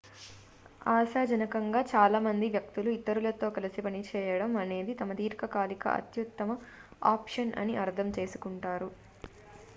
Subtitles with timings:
[0.91, 6.57] ఆశాజనకంగా చాలా మంది వ్యక్తులు ఇతరులతో కలిసి పనిచేయడం అనేది తమ దీర్ఘకాలిక అత్యుత్తమ
[7.13, 8.89] ఆప్షన్ అని అర్థం చేసుకుంటారు